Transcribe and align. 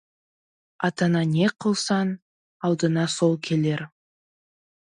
Атаңа 0.87 1.21
не 1.33 1.51
қылсаң, 1.65 2.13
алдыңа 2.71 3.07
сол 3.19 3.39
келер. 3.49 3.89